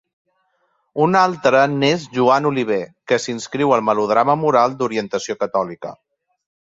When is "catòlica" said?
5.45-5.93